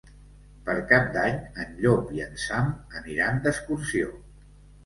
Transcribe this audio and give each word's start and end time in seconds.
Per 0.69 0.75
Cap 0.91 1.11
d'Any 1.17 1.37
en 1.65 1.77
Llop 1.83 2.11
i 2.21 2.23
en 2.25 2.33
Sam 2.47 2.73
aniran 3.03 3.39
d'excursió. 3.45 4.13